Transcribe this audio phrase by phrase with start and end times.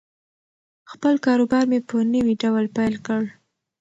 [0.91, 3.21] خپل کاروبار مې په نوي ډول پیل کړ.